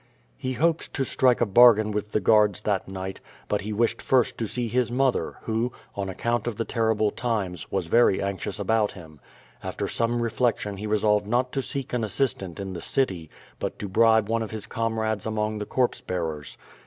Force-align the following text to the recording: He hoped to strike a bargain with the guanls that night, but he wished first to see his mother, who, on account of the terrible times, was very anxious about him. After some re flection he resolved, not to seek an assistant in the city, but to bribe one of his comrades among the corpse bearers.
He 0.35 0.53
hoped 0.53 0.95
to 0.95 1.03
strike 1.03 1.41
a 1.41 1.45
bargain 1.45 1.91
with 1.91 2.11
the 2.11 2.19
guanls 2.19 2.61
that 2.61 2.87
night, 2.87 3.21
but 3.47 3.61
he 3.61 3.71
wished 3.71 4.01
first 4.01 4.35
to 4.39 4.47
see 4.47 4.67
his 4.67 4.91
mother, 4.91 5.35
who, 5.43 5.73
on 5.93 6.09
account 6.09 6.47
of 6.47 6.55
the 6.57 6.65
terrible 6.65 7.11
times, 7.11 7.71
was 7.71 7.85
very 7.85 8.19
anxious 8.19 8.57
about 8.57 8.93
him. 8.93 9.19
After 9.61 9.87
some 9.87 10.23
re 10.23 10.31
flection 10.31 10.79
he 10.79 10.87
resolved, 10.87 11.27
not 11.27 11.51
to 11.51 11.61
seek 11.61 11.93
an 11.93 12.03
assistant 12.03 12.59
in 12.59 12.73
the 12.73 12.81
city, 12.81 13.29
but 13.59 13.77
to 13.77 13.87
bribe 13.87 14.27
one 14.27 14.41
of 14.41 14.49
his 14.49 14.65
comrades 14.65 15.27
among 15.27 15.59
the 15.59 15.67
corpse 15.67 16.01
bearers. 16.01 16.57